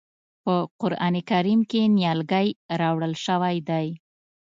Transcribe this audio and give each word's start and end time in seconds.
په 0.43 0.55
قرآن 0.81 1.15
کریم 1.29 1.61
کې 1.69 1.81
نیالګی 1.97 2.47
راوړل 2.79 3.13
شوی 3.25 3.57
دی. 3.69 3.87